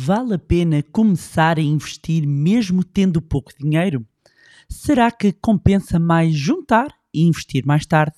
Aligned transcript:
Vale 0.00 0.34
a 0.34 0.38
pena 0.38 0.80
começar 0.92 1.58
a 1.58 1.60
investir 1.60 2.24
mesmo 2.24 2.84
tendo 2.84 3.20
pouco 3.20 3.52
dinheiro? 3.58 4.06
Será 4.68 5.10
que 5.10 5.32
compensa 5.32 5.98
mais 5.98 6.32
juntar 6.36 6.94
e 7.12 7.26
investir 7.26 7.66
mais 7.66 7.84
tarde? 7.84 8.14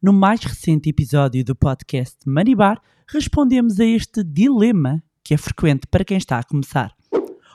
No 0.00 0.12
mais 0.12 0.40
recente 0.44 0.88
episódio 0.88 1.44
do 1.44 1.56
podcast 1.56 2.16
Money 2.24 2.54
Bar, 2.54 2.80
respondemos 3.08 3.80
a 3.80 3.84
este 3.84 4.22
dilema 4.22 5.02
que 5.24 5.34
é 5.34 5.36
frequente 5.36 5.88
para 5.88 6.04
quem 6.04 6.16
está 6.16 6.38
a 6.38 6.44
começar. 6.44 6.94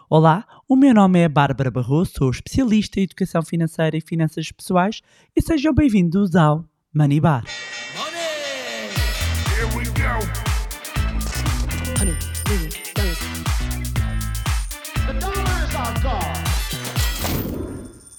Olá, 0.10 0.46
o 0.68 0.76
meu 0.76 0.94
nome 0.94 1.20
é 1.20 1.30
Bárbara 1.30 1.72
Barroso, 1.72 2.12
sou 2.18 2.32
especialista 2.32 3.00
em 3.00 3.04
educação 3.04 3.42
financeira 3.44 3.96
e 3.96 4.02
finanças 4.02 4.52
pessoais 4.52 5.02
e 5.34 5.42
sejam 5.42 5.74
bem-vindos 5.74 6.36
ao 6.36 6.66
Money 6.94 7.22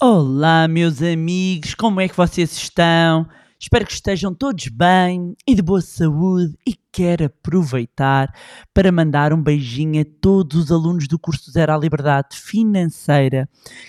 Olá, 0.01 0.67
meus 0.67 1.01
amigos, 1.01 1.75
como 1.75 2.01
é 2.01 2.09
que 2.09 2.17
vocês 2.17 2.53
estão? 2.53 3.27
Espero 3.59 3.87
que 3.87 3.93
estejam 3.93 4.35
todos 4.35 4.67
bem 4.67 5.37
e 5.47 5.55
de 5.55 5.63
boa 5.63 5.81
saúde 5.81 6.53
e 6.67 6.75
quero 6.95 7.25
aproveitar 7.25 8.33
para 8.73 8.93
mandar 8.93 9.33
um 9.33 9.43
beijinho 9.43 10.01
a 10.01 10.05
todos 10.21 10.57
os 10.57 10.71
alunos 10.71 11.09
do 11.09 11.19
curso 11.19 11.51
Zero 11.51 11.73
à 11.73 11.77
Liberdade 11.77 12.37
Financeira 12.37 13.49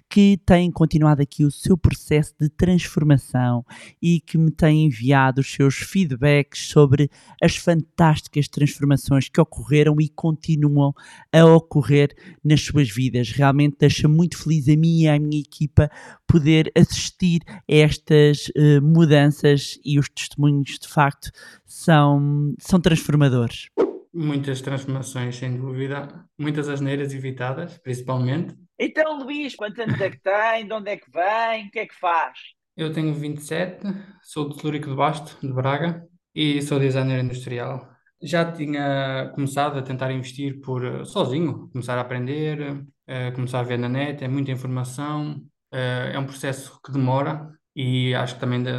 que 0.09 0.41
têm 0.44 0.72
continuado 0.72 1.22
aqui 1.22 1.46
o 1.46 1.52
seu 1.52 1.77
processo 1.77 2.34
de 2.41 2.49
transformação 2.49 3.63
e 4.02 4.20
que 4.20 4.40
me 4.40 4.49
têm 4.49 4.86
enviado 4.86 5.41
os 5.41 5.54
seus 5.54 5.76
feedbacks 5.76 6.68
sobre 6.68 7.12
as 7.40 7.55
fantásticas 7.55 8.48
transformações 8.48 9.30
que 9.30 9.40
ocorreram 9.40 9.98
e 10.02 10.10
continuam 10.10 10.91
a 11.32 11.46
ocorrer 11.46 12.10
nas 12.44 12.62
suas 12.62 12.90
vidas. 12.90 13.30
Realmente 13.30 13.77
deixa 13.80 14.08
muito 14.08 14.35
feliz 14.35 14.68
a 14.68 14.76
mim 14.76 15.02
e 15.02 15.08
a 15.08 15.20
minha 15.20 15.41
equipa 15.41 15.91
poder 16.27 16.71
assistir 16.76 17.41
a 17.48 17.62
estas 17.68 18.48
uh, 18.48 18.82
mudanças 18.82 19.77
e 19.85 19.99
os 19.99 20.10
testemunhos 20.10 20.80
de 20.80 20.87
facto 20.87 21.30
são, 21.66 22.54
são 22.60 22.80
transformadores. 22.80 23.70
Muitas 24.13 24.62
transformações, 24.62 25.35
sem 25.35 25.58
dúvida. 25.58 26.08
Muitas 26.38 26.70
asneiras 26.70 27.13
evitadas, 27.13 27.77
principalmente. 27.80 28.55
Então, 28.80 29.20
Luís, 29.20 29.55
quantos 29.55 29.80
anos 29.80 29.99
é 29.99 30.10
que 30.10 30.21
tem? 30.21 30.68
De 30.68 30.74
onde 30.74 30.91
é 30.91 30.98
que 30.98 31.12
vem? 31.12 31.68
O 31.68 31.71
que 31.71 31.80
é 31.80 31.86
que 31.86 31.96
faz? 31.96 32.38
Eu 32.77 32.91
tenho 32.91 33.13
27, 33.13 33.82
sou 34.21 34.49
de 34.49 34.60
Celúrico 34.60 34.90
de 34.90 34.96
Basto, 34.96 35.38
de 35.46 35.54
Braga, 35.54 36.05
e 36.34 36.62
sou 36.62 36.80
designer 36.80 37.24
industrial. 37.24 37.90
Já 38.21 38.52
tinha 38.52 39.32
começado 39.34 39.80
a 39.80 39.82
tentar 39.82 40.12
investir 40.12 40.60
por 40.60 40.84
eh, 40.84 41.05
sozinho, 41.05 41.70
começar 41.71 41.98
a 41.98 42.02
aprender, 42.02 42.71
uh, 42.71 43.34
começar 43.34 43.60
a 43.60 43.63
ver 43.63 43.77
na 43.77 43.88
net, 43.88 44.24
é 44.24 44.27
muita 44.27 44.52
informação, 44.52 45.41
uh, 45.74 46.12
é 46.13 46.20
um 46.20 46.26
processo 46.26 46.80
que 46.84 46.91
demora 46.91 47.49
e 47.76 48.13
acho 48.16 48.36
que 48.36 48.40
também 48.41 48.63
de, 48.63 48.71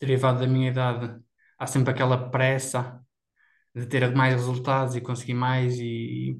derivado 0.00 0.40
da 0.40 0.46
minha 0.46 0.70
idade 0.70 1.20
há 1.64 1.66
sempre 1.66 1.90
aquela 1.90 2.30
pressa 2.30 3.00
de 3.74 3.86
ter 3.86 4.14
mais 4.14 4.34
resultados 4.34 4.94
e 4.94 5.00
conseguir 5.00 5.34
mais 5.34 5.78
e 5.78 6.38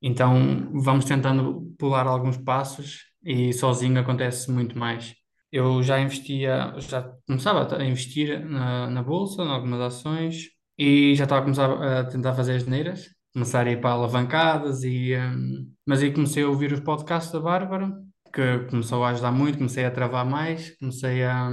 então 0.00 0.70
vamos 0.72 1.04
tentando 1.04 1.74
pular 1.78 2.06
alguns 2.06 2.36
passos 2.36 3.06
e 3.24 3.52
sozinho 3.52 3.98
acontece 4.00 4.50
muito 4.50 4.78
mais. 4.78 5.14
Eu 5.50 5.82
já 5.82 5.98
investia, 6.00 6.74
já 6.78 7.02
começava 7.26 7.76
a 7.76 7.84
investir 7.84 8.44
na, 8.46 8.88
na 8.88 9.02
bolsa, 9.02 9.42
em 9.42 9.48
algumas 9.48 9.80
ações 9.80 10.50
e 10.78 11.14
já 11.16 11.24
estava 11.24 11.40
a 11.40 11.44
começar 11.44 11.98
a 12.00 12.04
tentar 12.04 12.34
fazer 12.34 12.56
as 12.56 12.66
neiras, 12.66 13.08
começar 13.32 13.66
a 13.66 13.70
ir 13.70 13.80
para 13.80 13.90
alavancadas 13.90 14.84
e 14.84 15.16
um, 15.16 15.72
mas 15.86 16.02
aí 16.02 16.12
comecei 16.12 16.44
a 16.44 16.48
ouvir 16.48 16.72
os 16.72 16.80
podcasts 16.80 17.32
da 17.32 17.40
Bárbara 17.40 17.92
que 18.32 18.66
começou 18.70 19.02
a 19.04 19.10
ajudar 19.10 19.32
muito, 19.32 19.58
comecei 19.58 19.84
a 19.84 19.90
travar 19.90 20.24
mais, 20.24 20.76
comecei 20.78 21.24
a, 21.24 21.48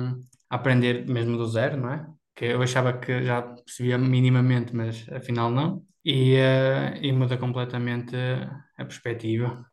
a 0.50 0.56
aprender 0.56 1.08
mesmo 1.08 1.38
do 1.38 1.48
zero, 1.48 1.78
não 1.78 1.92
é? 1.92 2.05
Que 2.36 2.46
eu 2.46 2.62
achava 2.62 2.98
que 2.98 3.23
já 3.23 3.42
percebia 3.42 3.98
minimamente, 3.98 4.76
mas 4.76 5.08
afinal 5.10 5.50
não, 5.50 5.84
e, 6.04 6.36
uh, 6.36 6.98
e 7.02 7.12
muda 7.12 7.38
completamente 7.38 8.16
a 8.16 8.84
perspectiva. 8.86 9.66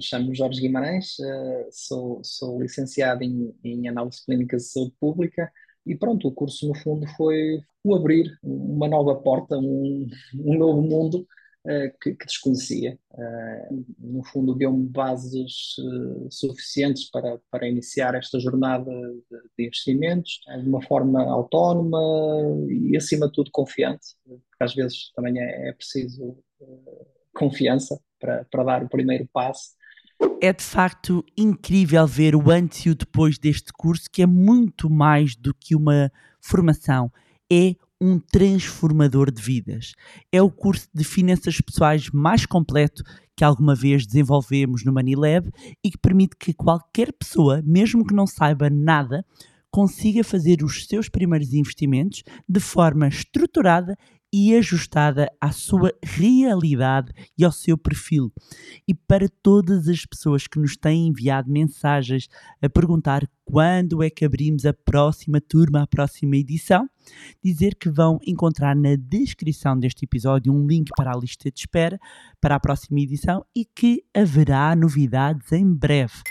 Chamo-me 0.00 0.34
Jorge 0.34 0.60
Guimarães, 0.60 1.18
uh, 1.18 1.68
sou, 1.70 2.20
sou 2.24 2.60
licenciado 2.62 3.22
em, 3.22 3.54
em 3.62 3.88
Análise 3.88 4.24
Clínica 4.24 4.56
de 4.56 4.62
Saúde 4.62 4.94
Pública 4.98 5.50
e 5.86 5.96
pronto, 5.96 6.28
o 6.28 6.32
curso 6.32 6.68
no 6.68 6.74
fundo 6.74 7.06
foi 7.16 7.60
o 7.84 7.94
abrir 7.94 8.38
uma 8.42 8.88
nova 8.88 9.16
porta, 9.16 9.56
um, 9.58 10.06
um 10.34 10.58
novo 10.58 10.82
mundo 10.82 11.26
que, 12.00 12.14
que, 12.14 12.26
desconhecia. 12.26 12.98
Uh, 13.12 13.84
no 13.98 14.24
fundo, 14.24 14.54
deu-me 14.54 14.86
bases 14.88 15.76
uh, 15.78 16.26
suficientes 16.30 17.10
para, 17.10 17.38
para 17.50 17.68
iniciar 17.68 18.14
esta 18.14 18.40
jornada 18.40 18.90
de, 18.90 19.38
de, 19.58 19.66
investimentos 19.66 20.40
de 20.62 20.68
uma 20.68 20.80
forma 20.82 21.22
autónoma 21.22 22.00
e, 22.68 22.96
acima 22.96 23.26
de 23.26 23.32
tudo, 23.32 23.50
confiante, 23.52 24.16
porque 24.24 24.64
às 24.64 24.74
vezes 24.74 25.12
também 25.14 25.38
é, 25.38 25.68
é 25.68 25.72
preciso 25.72 26.38
confiança 27.34 28.00
para, 28.18 28.44
para 28.50 28.64
dar 28.64 28.82
o 28.84 28.88
primeiro 28.88 29.28
passo. 29.32 29.70
É 30.40 30.52
de 30.52 30.62
facto 30.62 31.24
incrível 31.36 32.06
ver 32.06 32.34
o 32.36 32.50
antes 32.50 32.84
e 32.84 32.90
o 32.90 32.94
depois 32.94 33.38
deste 33.38 33.72
curso, 33.72 34.08
que 34.10 34.22
é 34.22 34.26
muito 34.26 34.90
mais 34.90 35.34
do 35.34 35.54
que 35.54 35.74
uma 35.74 36.10
formação, 36.40 37.10
é 37.50 37.74
um 38.00 38.18
transformador 38.18 39.30
de 39.30 39.42
vidas. 39.42 39.92
É 40.32 40.40
o 40.40 40.50
curso 40.50 40.88
de 40.94 41.04
finanças 41.04 41.60
pessoais 41.60 42.08
mais 42.10 42.46
completo 42.46 43.02
que 43.36 43.44
alguma 43.44 43.74
vez 43.74 44.06
desenvolvemos 44.06 44.84
no 44.84 44.92
Manilab 44.92 45.50
e 45.84 45.90
que 45.90 45.98
permite 45.98 46.36
que 46.36 46.54
qualquer 46.54 47.12
pessoa, 47.12 47.62
mesmo 47.64 48.06
que 48.06 48.14
não 48.14 48.26
saiba 48.26 48.70
nada, 48.70 49.24
consiga 49.70 50.24
fazer 50.24 50.62
os 50.62 50.86
seus 50.86 51.08
primeiros 51.08 51.52
investimentos 51.52 52.22
de 52.48 52.60
forma 52.60 53.06
estruturada 53.08 53.96
e 54.32 54.54
ajustada 54.54 55.30
à 55.40 55.50
sua 55.50 55.92
realidade 56.02 57.12
e 57.36 57.44
ao 57.44 57.52
seu 57.52 57.76
perfil. 57.76 58.32
E 58.86 58.94
para 58.94 59.28
todas 59.42 59.88
as 59.88 60.04
pessoas 60.06 60.46
que 60.46 60.58
nos 60.58 60.76
têm 60.76 61.08
enviado 61.08 61.50
mensagens 61.50 62.28
a 62.62 62.68
perguntar 62.68 63.28
quando 63.44 64.02
é 64.02 64.08
que 64.08 64.24
abrimos 64.24 64.64
a 64.64 64.72
próxima 64.72 65.40
turma, 65.40 65.82
a 65.82 65.86
próxima 65.86 66.36
edição, 66.36 66.88
dizer 67.42 67.74
que 67.74 67.90
vão 67.90 68.20
encontrar 68.24 68.76
na 68.76 68.94
descrição 68.94 69.76
deste 69.76 70.04
episódio 70.04 70.52
um 70.52 70.66
link 70.66 70.90
para 70.96 71.12
a 71.12 71.18
lista 71.18 71.50
de 71.50 71.60
espera 71.60 71.98
para 72.40 72.54
a 72.54 72.60
próxima 72.60 73.00
edição 73.00 73.44
e 73.54 73.64
que 73.64 74.04
haverá 74.14 74.76
novidades 74.76 75.50
em 75.52 75.66
breve. 75.74 76.22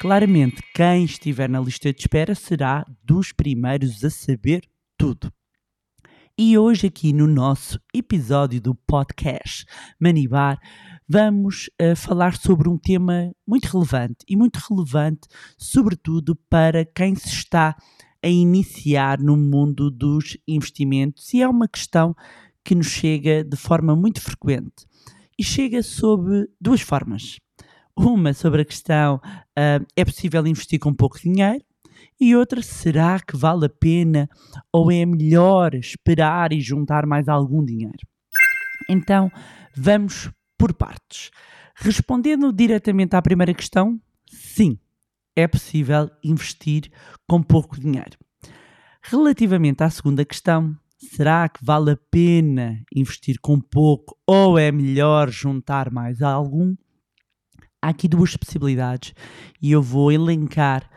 Claramente, 0.00 0.62
quem 0.74 1.04
estiver 1.04 1.48
na 1.48 1.60
lista 1.60 1.92
de 1.92 2.00
espera 2.00 2.34
será 2.34 2.84
dos 3.04 3.32
primeiros 3.32 4.02
a 4.02 4.10
saber 4.10 4.62
tudo. 4.96 5.32
E 6.38 6.56
hoje, 6.56 6.86
aqui 6.86 7.12
no 7.12 7.26
nosso 7.26 7.78
episódio 7.92 8.58
do 8.58 8.74
podcast 8.74 9.66
Manibar, 10.00 10.58
vamos 11.06 11.68
uh, 11.80 11.94
falar 11.94 12.38
sobre 12.38 12.70
um 12.70 12.78
tema 12.78 13.30
muito 13.46 13.66
relevante 13.66 14.24
e 14.26 14.34
muito 14.34 14.56
relevante, 14.56 15.28
sobretudo 15.58 16.34
para 16.48 16.86
quem 16.86 17.14
se 17.14 17.28
está 17.28 17.76
a 18.22 18.28
iniciar 18.28 19.18
no 19.18 19.36
mundo 19.36 19.90
dos 19.90 20.38
investimentos. 20.48 21.34
E 21.34 21.42
é 21.42 21.48
uma 21.48 21.68
questão 21.68 22.16
que 22.64 22.74
nos 22.74 22.86
chega 22.86 23.44
de 23.44 23.56
forma 23.58 23.94
muito 23.94 24.22
frequente 24.22 24.86
e 25.38 25.44
chega 25.44 25.82
sob 25.82 26.48
duas 26.58 26.80
formas. 26.80 27.38
Uma 27.94 28.32
sobre 28.32 28.62
a 28.62 28.64
questão: 28.64 29.16
uh, 29.16 29.84
é 29.94 30.02
possível 30.02 30.46
investir 30.46 30.78
com 30.78 30.94
pouco 30.94 31.20
dinheiro? 31.20 31.62
E 32.24 32.36
outra, 32.36 32.62
será 32.62 33.18
que 33.18 33.36
vale 33.36 33.66
a 33.66 33.68
pena 33.68 34.30
ou 34.72 34.92
é 34.92 35.04
melhor 35.04 35.74
esperar 35.74 36.52
e 36.52 36.60
juntar 36.60 37.04
mais 37.04 37.28
algum 37.28 37.64
dinheiro? 37.64 37.98
Então, 38.88 39.28
vamos 39.76 40.30
por 40.56 40.72
partes. 40.72 41.32
Respondendo 41.74 42.52
diretamente 42.52 43.16
à 43.16 43.20
primeira 43.20 43.52
questão, 43.52 44.00
sim, 44.24 44.78
é 45.34 45.48
possível 45.48 46.08
investir 46.22 46.92
com 47.26 47.42
pouco 47.42 47.80
dinheiro. 47.80 48.16
Relativamente 49.02 49.82
à 49.82 49.90
segunda 49.90 50.24
questão, 50.24 50.78
será 50.96 51.48
que 51.48 51.58
vale 51.64 51.90
a 51.90 51.98
pena 52.08 52.84
investir 52.94 53.40
com 53.42 53.60
pouco 53.60 54.16
ou 54.24 54.56
é 54.56 54.70
melhor 54.70 55.28
juntar 55.28 55.90
mais 55.90 56.22
algum? 56.22 56.76
Há 57.82 57.88
aqui 57.88 58.06
duas 58.06 58.36
possibilidades 58.36 59.12
e 59.60 59.72
eu 59.72 59.82
vou 59.82 60.12
elencar 60.12 60.88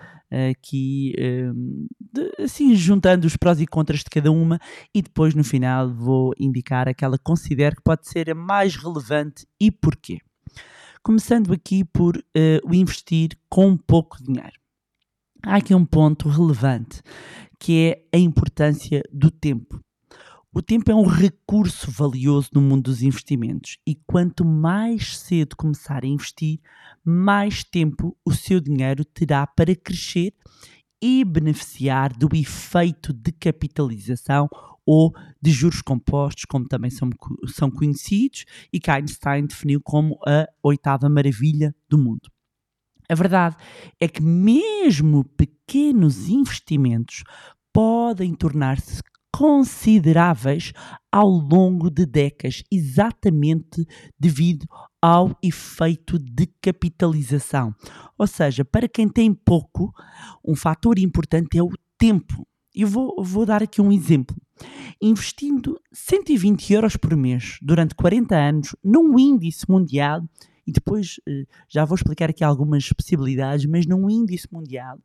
aqui, 0.51 1.13
um, 1.19 1.87
de, 1.99 2.43
assim, 2.43 2.75
juntando 2.75 3.25
os 3.25 3.37
prós 3.37 3.59
e 3.61 3.65
contras 3.65 3.99
de 3.99 4.09
cada 4.09 4.31
uma 4.31 4.59
e 4.93 5.01
depois 5.01 5.33
no 5.33 5.43
final 5.43 5.93
vou 5.93 6.33
indicar 6.39 6.87
aquela 6.87 7.17
que 7.17 7.23
considero 7.23 7.75
que 7.75 7.83
pode 7.83 8.07
ser 8.07 8.29
a 8.29 8.35
mais 8.35 8.75
relevante 8.75 9.45
e 9.59 9.71
porquê. 9.71 10.19
Começando 11.03 11.53
aqui 11.53 11.83
por 11.83 12.17
uh, 12.17 12.21
o 12.67 12.73
investir 12.73 13.37
com 13.47 13.77
pouco 13.77 14.21
dinheiro. 14.23 14.59
Há 15.43 15.57
aqui 15.57 15.75
um 15.75 15.85
ponto 15.85 16.27
relevante 16.27 17.01
que 17.59 18.03
é 18.11 18.17
a 18.17 18.19
importância 18.19 19.03
do 19.11 19.29
tempo. 19.29 19.79
O 20.57 20.62
tempo 20.62 20.90
é 20.90 20.96
um 20.96 21.06
recurso 21.06 21.92
valioso 21.92 22.50
no 22.54 22.62
mundo 22.62 22.84
dos 22.84 23.02
investimentos 23.02 23.78
e 23.86 23.94
quanto 23.94 24.46
mais 24.46 25.19
cedo 25.19 25.54
começar 25.54 26.06
a 26.06 26.07
investir, 26.07 26.62
mais 27.04 27.62
tempo 27.62 28.18
o 28.24 28.31
seu 28.31 28.62
dinheiro 28.62 29.04
terá 29.04 29.46
para 29.46 29.75
crescer 29.75 30.34
e 31.04 31.25
beneficiar 31.25 32.18
do 32.18 32.30
efeito 32.34 33.12
de 33.12 33.34
capitalização 33.34 34.48
ou 34.86 35.13
de 35.42 35.52
juros 35.52 35.81
compostos, 35.81 36.46
como 36.46 36.66
também 36.69 36.90
são, 36.90 37.10
são 37.48 37.69
conhecidos, 37.69 38.46
e 38.72 38.80
que 38.80 38.90
Einstein 38.90 39.48
definiu 39.48 39.81
como 39.81 40.18
a 40.25 40.48
oitava 40.63 41.10
maravilha 41.10 41.75
do 41.90 41.98
mundo. 41.98 42.31
A 43.10 43.13
verdade 43.13 43.57
é 44.00 44.07
que, 44.07 44.22
mesmo 44.22 45.25
pequenos 45.25 46.30
investimentos 46.30 47.25
podem 47.74 48.34
tornar-se 48.34 49.04
consideráveis 49.35 50.71
ao 51.11 51.27
longo 51.27 51.89
de 51.89 52.05
décadas, 52.05 52.63
exatamente 52.71 53.85
devido 54.17 54.65
ao 55.01 55.37
efeito 55.43 56.17
de 56.17 56.47
capitalização. 56.61 57.75
Ou 58.17 58.27
seja, 58.27 58.63
para 58.63 58.87
quem 58.87 59.09
tem 59.09 59.33
pouco, 59.33 59.93
um 60.41 60.55
fator 60.55 60.97
importante 60.97 61.57
é 61.57 61.61
o 61.61 61.69
tempo. 61.97 62.47
Eu 62.73 62.87
vou, 62.87 63.13
vou 63.21 63.45
dar 63.45 63.61
aqui 63.61 63.81
um 63.81 63.91
exemplo. 63.91 64.37
Investindo 65.01 65.77
120 65.91 66.71
euros 66.71 66.95
por 66.95 67.13
mês 67.17 67.57
durante 67.61 67.93
40 67.93 68.33
anos 68.37 68.73
num 68.81 69.19
índice 69.19 69.69
mundial, 69.69 70.23
e 70.65 70.71
depois 70.71 71.19
eh, 71.27 71.45
já 71.69 71.85
vou 71.85 71.95
explicar 71.95 72.29
aqui 72.29 72.44
algumas 72.44 72.91
possibilidades, 72.91 73.65
mas 73.65 73.85
num 73.85 74.09
índice 74.09 74.47
mundial, 74.51 75.00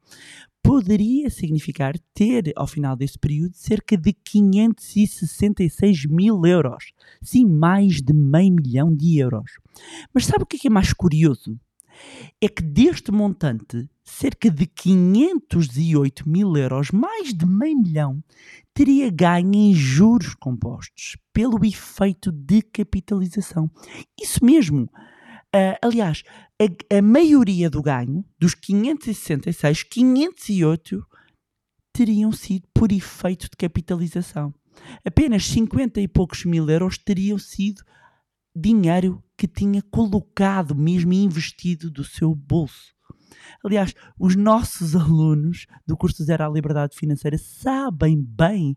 poderia 0.62 1.30
significar 1.30 1.94
ter, 2.14 2.52
ao 2.56 2.66
final 2.66 2.94
desse 2.96 3.18
período, 3.18 3.54
cerca 3.54 3.96
de 3.96 4.12
566 4.12 6.06
mil 6.06 6.44
euros. 6.44 6.92
Sim, 7.22 7.46
mais 7.46 8.00
de 8.00 8.12
meio 8.12 8.52
milhão 8.52 8.94
de 8.94 9.18
euros. 9.18 9.52
Mas 10.14 10.26
sabe 10.26 10.44
o 10.44 10.46
que 10.46 10.66
é 10.66 10.70
mais 10.70 10.92
curioso? 10.92 11.58
É 12.40 12.48
que 12.48 12.62
deste 12.62 13.12
montante, 13.12 13.88
cerca 14.02 14.50
de 14.50 14.66
508 14.66 16.28
mil 16.28 16.56
euros, 16.56 16.90
mais 16.90 17.34
de 17.34 17.44
meio 17.46 17.78
milhão, 17.78 18.22
teria 18.72 19.10
ganho 19.10 19.54
em 19.54 19.74
juros 19.74 20.34
compostos 20.34 21.16
pelo 21.32 21.64
efeito 21.64 22.32
de 22.32 22.62
capitalização. 22.62 23.70
Isso 24.18 24.44
mesmo. 24.44 24.88
Uh, 25.55 25.75
aliás, 25.82 26.23
a, 26.61 26.99
a, 26.99 27.02
maioria 27.02 27.69
do 27.69 27.82
ganho, 27.82 28.25
dos 28.38 28.55
566, 28.55 29.82
508 29.82 31.05
teriam 31.93 32.31
sido 32.31 32.69
por 32.73 32.93
efeito 32.93 33.44
de 33.44 33.56
capitalização. 33.56 34.55
Apenas 35.05 35.47
50 35.47 36.00
e 36.00 36.06
poucos 36.06 36.44
mil 36.44 36.70
euros 36.70 36.97
teriam 36.97 37.38
sido 37.38 37.82
dinheiro 38.55 39.23
que 39.37 39.49
tinha 39.49 39.82
colocado, 39.91 40.75
mesmo 40.75 41.12
investido 41.12 41.91
do 41.91 42.05
seu 42.05 42.35
bolso. 42.35 42.94
Aliás, 43.64 43.94
os 44.19 44.37
nossos 44.37 44.94
alunos 44.94 45.67
do 45.87 45.97
curso 45.97 46.25
Zero 46.25 46.44
à 46.44 46.49
Liberdade 46.49 46.97
Financeira 46.97 47.38
sabem 47.38 48.23
bem 48.23 48.76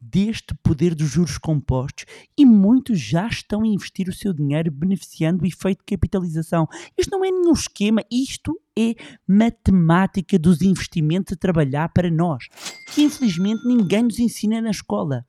deste 0.00 0.54
poder 0.62 0.94
dos 0.94 1.08
juros 1.08 1.36
compostos 1.36 2.04
e 2.36 2.46
muitos 2.46 2.98
já 2.98 3.26
estão 3.26 3.62
a 3.62 3.66
investir 3.66 4.08
o 4.08 4.14
seu 4.14 4.32
dinheiro 4.32 4.70
beneficiando 4.70 5.40
do 5.40 5.46
efeito 5.46 5.80
de 5.80 5.96
capitalização. 5.96 6.66
Isto 6.96 7.10
não 7.10 7.24
é 7.24 7.30
nenhum 7.30 7.52
esquema, 7.52 8.02
isto 8.10 8.58
é 8.80 8.94
matemática 9.26 10.38
dos 10.38 10.62
investimentos 10.62 11.32
a 11.32 11.36
trabalhar 11.36 11.88
para 11.90 12.10
nós, 12.10 12.48
que 12.92 13.02
infelizmente 13.02 13.66
ninguém 13.66 14.04
nos 14.04 14.18
ensina 14.18 14.60
na 14.60 14.70
escola. 14.70 15.24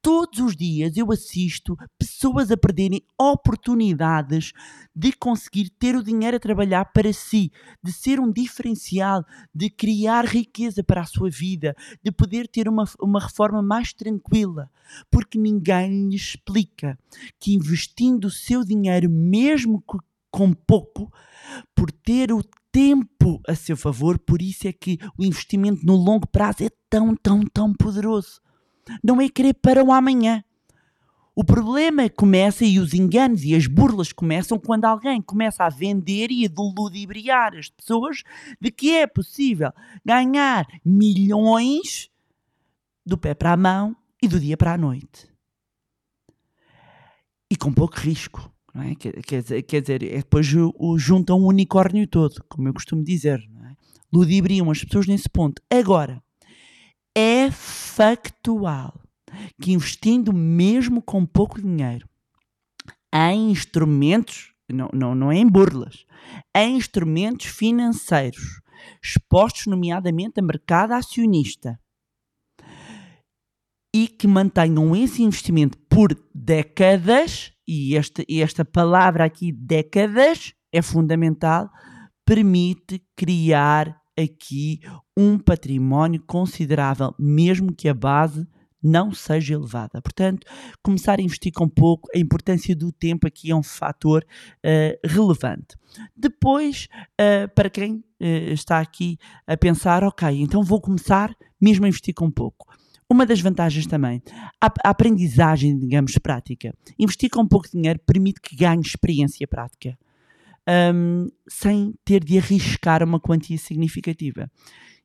Todos 0.00 0.38
os 0.38 0.56
dias 0.56 0.96
eu 0.96 1.10
assisto 1.10 1.76
pessoas 1.98 2.50
a 2.50 2.56
perderem 2.56 3.02
oportunidades 3.18 4.52
de 4.94 5.12
conseguir 5.12 5.70
ter 5.70 5.96
o 5.96 6.04
dinheiro 6.04 6.36
a 6.36 6.40
trabalhar 6.40 6.84
para 6.92 7.12
si, 7.12 7.50
de 7.82 7.92
ser 7.92 8.20
um 8.20 8.30
diferencial, 8.30 9.24
de 9.54 9.70
criar 9.70 10.26
riqueza 10.26 10.84
para 10.84 11.00
a 11.00 11.06
sua 11.06 11.30
vida, 11.30 11.74
de 12.02 12.12
poder 12.12 12.46
ter 12.48 12.68
uma, 12.68 12.84
uma 13.00 13.20
reforma 13.20 13.62
mais 13.62 13.92
tranquila, 13.92 14.70
porque 15.10 15.38
ninguém 15.38 16.08
lhe 16.08 16.16
explica 16.16 16.98
que 17.40 17.54
investindo 17.54 18.26
o 18.26 18.30
seu 18.30 18.64
dinheiro, 18.64 19.08
mesmo 19.08 19.82
com 20.30 20.52
pouco, 20.52 21.12
por 21.74 21.90
ter 21.90 22.32
o 22.32 22.42
tempo 22.74 23.40
a 23.46 23.54
seu 23.54 23.76
favor, 23.76 24.18
por 24.18 24.42
isso 24.42 24.66
é 24.66 24.72
que 24.72 24.98
o 25.16 25.24
investimento 25.24 25.86
no 25.86 25.94
longo 25.94 26.26
prazo 26.26 26.64
é 26.64 26.70
tão, 26.90 27.14
tão, 27.14 27.42
tão 27.42 27.72
poderoso. 27.72 28.40
Não 29.02 29.20
é 29.20 29.28
querer 29.28 29.54
para 29.54 29.84
o 29.84 29.92
amanhã. 29.92 30.42
O 31.36 31.44
problema 31.44 32.10
começa 32.10 32.64
e 32.64 32.80
os 32.80 32.92
enganos 32.92 33.44
e 33.44 33.54
as 33.54 33.68
burlas 33.68 34.12
começam 34.12 34.58
quando 34.58 34.86
alguém 34.86 35.22
começa 35.22 35.62
a 35.62 35.68
vender 35.68 36.32
e 36.32 36.46
a 36.46 36.50
ludibriar 36.56 37.54
as 37.54 37.68
pessoas 37.68 38.24
de 38.60 38.72
que 38.72 38.90
é 38.90 39.06
possível 39.06 39.72
ganhar 40.04 40.66
milhões 40.84 42.10
do 43.06 43.16
pé 43.16 43.34
para 43.34 43.52
a 43.52 43.56
mão 43.56 43.96
e 44.20 44.26
do 44.26 44.40
dia 44.40 44.56
para 44.56 44.72
a 44.72 44.78
noite. 44.78 45.28
E 47.48 47.56
com 47.56 47.72
pouco 47.72 47.96
risco. 48.00 48.52
Não 48.74 48.82
é? 48.82 48.94
quer, 48.94 49.22
quer, 49.22 49.62
quer 49.62 49.80
dizer, 49.80 50.02
é 50.02 50.16
depois 50.16 50.46
juntam 50.96 51.38
um 51.38 51.46
unicórnio 51.46 52.06
todo, 52.06 52.42
como 52.48 52.68
eu 52.68 52.74
costumo 52.74 53.04
dizer. 53.04 53.40
Não 53.50 53.66
é? 53.66 53.76
Ludibriam 54.12 54.70
as 54.70 54.82
pessoas 54.82 55.06
nesse 55.06 55.28
ponto. 55.28 55.62
Agora, 55.70 56.22
é 57.16 57.50
factual 57.50 59.00
que 59.60 59.72
investindo 59.72 60.32
mesmo 60.32 61.00
com 61.00 61.24
pouco 61.24 61.60
dinheiro 61.60 62.08
em 63.12 63.50
instrumentos, 63.50 64.52
não, 64.68 64.88
não, 64.92 65.14
não 65.14 65.30
é 65.30 65.36
em 65.36 65.48
burlas, 65.48 66.04
em 66.56 66.76
instrumentos 66.76 67.46
financeiros 67.46 68.60
expostos 69.02 69.66
nomeadamente 69.66 70.40
a 70.40 70.42
mercado 70.42 70.92
acionista 70.92 71.78
e 73.94 74.08
que 74.08 74.26
mantenham 74.26 74.94
esse 74.96 75.22
investimento 75.22 75.78
por 75.88 76.18
décadas, 76.34 77.52
e 77.66 77.96
esta, 77.96 78.22
esta 78.28 78.64
palavra 78.64 79.24
aqui, 79.24 79.52
décadas, 79.52 80.54
é 80.72 80.82
fundamental, 80.82 81.70
permite 82.24 83.02
criar 83.16 84.00
aqui 84.18 84.80
um 85.16 85.38
património 85.38 86.22
considerável, 86.26 87.14
mesmo 87.18 87.74
que 87.74 87.88
a 87.88 87.94
base 87.94 88.46
não 88.82 89.12
seja 89.12 89.54
elevada. 89.54 90.02
Portanto, 90.02 90.46
começar 90.82 91.18
a 91.18 91.22
investir 91.22 91.52
com 91.52 91.66
pouco, 91.66 92.08
a 92.14 92.18
importância 92.18 92.76
do 92.76 92.92
tempo 92.92 93.26
aqui 93.26 93.50
é 93.50 93.56
um 93.56 93.62
fator 93.62 94.22
uh, 94.24 95.08
relevante. 95.08 95.74
Depois, 96.14 96.86
uh, 97.18 97.48
para 97.54 97.70
quem 97.70 98.04
uh, 98.20 98.52
está 98.52 98.80
aqui 98.80 99.16
a 99.46 99.56
pensar, 99.56 100.04
ok, 100.04 100.28
então 100.42 100.62
vou 100.62 100.82
começar 100.82 101.34
mesmo 101.58 101.86
a 101.86 101.88
investir 101.88 102.12
com 102.12 102.30
pouco. 102.30 102.66
Uma 103.10 103.26
das 103.26 103.40
vantagens 103.40 103.86
também, 103.86 104.22
a, 104.60 104.66
a 104.66 104.90
aprendizagem, 104.90 105.78
digamos, 105.78 106.16
prática. 106.18 106.74
Investir 106.98 107.30
com 107.30 107.46
pouco 107.46 107.68
dinheiro 107.70 108.00
permite 108.06 108.40
que 108.40 108.56
ganhe 108.56 108.80
experiência 108.80 109.46
prática, 109.46 109.96
um, 110.94 111.28
sem 111.48 111.94
ter 112.04 112.24
de 112.24 112.38
arriscar 112.38 113.02
uma 113.02 113.20
quantia 113.20 113.58
significativa. 113.58 114.50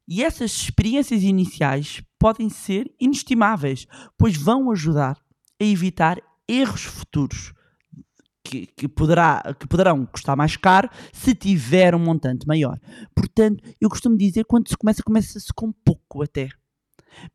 E 0.07 0.23
essas 0.23 0.51
experiências 0.51 1.21
iniciais 1.23 2.01
podem 2.17 2.49
ser 2.49 2.91
inestimáveis, 2.99 3.85
pois 4.17 4.35
vão 4.35 4.71
ajudar 4.71 5.17
a 5.61 5.63
evitar 5.63 6.19
erros 6.47 6.83
futuros 6.83 7.53
que, 8.43 8.65
que, 8.65 8.87
poderá, 8.87 9.55
que 9.59 9.67
poderão 9.67 10.05
custar 10.07 10.35
mais 10.35 10.57
caro 10.57 10.89
se 11.13 11.35
tiver 11.35 11.93
um 11.93 11.99
montante 11.99 12.47
maior. 12.47 12.79
Portanto, 13.13 13.63
eu 13.79 13.87
costumo 13.87 14.17
dizer 14.17 14.45
quando 14.45 14.67
se 14.67 14.75
começa, 14.75 15.03
começa-se 15.03 15.53
com 15.53 15.71
pouco 15.71 16.23
até. 16.23 16.49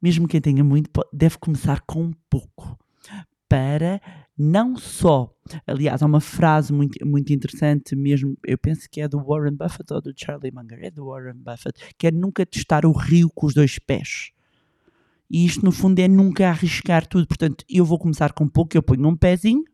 Mesmo 0.01 0.29
quem 0.29 0.41
tenha 0.41 0.65
muito, 0.65 0.91
deve 1.13 1.39
começar 1.39 1.81
com 1.83 2.13
pouco. 2.29 2.79
Para 3.49 4.01
não 4.37 4.77
só. 4.77 5.33
Aliás, 5.67 6.03
há 6.03 6.07
uma 6.07 6.21
frase 6.21 6.73
muito, 6.73 7.07
muito 7.07 7.33
interessante, 7.33 7.95
mesmo, 7.95 8.37
eu 8.45 8.59
penso 8.59 8.89
que 8.91 9.01
é 9.01 9.09
do 9.09 9.23
Warren 9.23 9.55
Buffett 9.55 9.93
ou 9.93 10.01
do 10.01 10.13
Charlie 10.17 10.53
Munger, 10.53 10.79
é 10.83 10.91
do 10.91 11.07
Warren 11.07 11.37
Buffett, 11.37 11.79
que 11.97 12.09
é 12.09 12.11
nunca 12.11 12.45
testar 12.45 12.85
o 12.85 12.93
rio 12.93 13.31
com 13.35 13.47
os 13.47 13.55
dois 13.55 13.79
pés. 13.79 14.33
E 15.31 15.45
isto, 15.45 15.65
no 15.65 15.73
fundo, 15.73 15.99
é 16.01 16.09
nunca 16.09 16.49
arriscar 16.49 17.07
tudo. 17.07 17.27
Portanto, 17.27 17.65
eu 17.69 17.85
vou 17.85 17.99
começar 17.99 18.33
com 18.33 18.49
pouco, 18.49 18.77
eu 18.77 18.83
ponho 18.83 19.09
um 19.09 19.17
pezinho, 19.17 19.65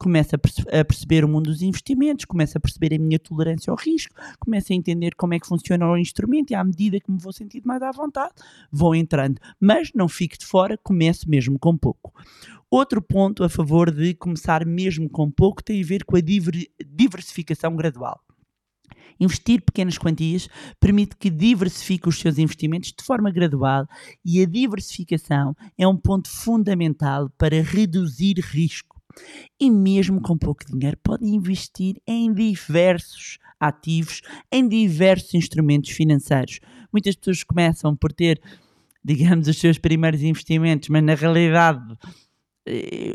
começo 0.00 0.34
a, 0.34 0.38
perce 0.38 0.62
a, 0.62 0.82
perceber 0.82 1.24
o 1.26 1.28
mundo 1.28 1.50
dos 1.50 1.60
investimentos, 1.60 2.24
começo 2.24 2.56
a 2.56 2.60
perceber 2.60 2.94
a 2.94 2.98
minha 2.98 3.18
tolerância 3.18 3.70
ao 3.70 3.76
risco, 3.76 4.14
começo 4.38 4.72
a 4.72 4.74
entender 4.74 5.14
como 5.14 5.34
é 5.34 5.38
que 5.38 5.46
funciona 5.46 5.86
o 5.86 5.96
instrumento 5.96 6.50
e 6.50 6.54
à 6.54 6.64
medida 6.64 6.98
que 6.98 7.12
me 7.12 7.18
vou 7.18 7.32
sentir 7.32 7.60
mais 7.66 7.82
à 7.82 7.92
vontade, 7.92 8.32
vou 8.72 8.94
entrando. 8.94 9.38
Mas 9.60 9.90
não 9.94 10.08
fique 10.08 10.38
de 10.38 10.46
fora, 10.46 10.78
começo 10.78 11.28
mesmo 11.28 11.58
com 11.58 11.76
pouco. 11.76 12.14
Outro 12.70 13.02
ponto 13.02 13.44
a 13.44 13.48
favor 13.50 13.90
de 13.90 14.14
começar 14.14 14.64
mesmo 14.64 15.08
com 15.10 15.30
pouco 15.30 15.62
tem 15.62 15.82
a 15.82 15.86
ver 15.86 16.04
com 16.04 16.16
a 16.16 16.20
diver 16.20 16.66
diversificação 16.86 17.76
gradual. 17.76 18.20
Investir 19.18 19.60
pequenas 19.60 19.98
quantias 19.98 20.48
permite 20.80 21.14
que 21.14 21.28
diversifique 21.28 22.08
os 22.08 22.18
seus 22.18 22.38
investimentos 22.38 22.94
de 22.96 23.04
forma 23.04 23.30
gradual 23.30 23.86
e 24.24 24.40
a 24.42 24.46
diversificação 24.46 25.54
é 25.76 25.86
um 25.86 25.96
ponto 25.96 26.30
fundamental 26.30 27.28
para 27.36 27.60
reduzir 27.62 28.40
risco. 28.40 28.99
E 29.58 29.70
mesmo 29.70 30.20
com 30.20 30.36
pouco 30.36 30.64
dinheiro, 30.64 30.96
pode 31.02 31.26
investir 31.26 31.96
em 32.06 32.32
diversos 32.32 33.38
ativos, 33.58 34.22
em 34.50 34.66
diversos 34.66 35.34
instrumentos 35.34 35.90
financeiros. 35.90 36.60
Muitas 36.92 37.14
pessoas 37.14 37.42
começam 37.44 37.94
por 37.94 38.12
ter, 38.12 38.40
digamos, 39.04 39.48
os 39.48 39.58
seus 39.58 39.78
primeiros 39.78 40.22
investimentos, 40.22 40.88
mas 40.88 41.02
na 41.02 41.14
realidade 41.14 41.96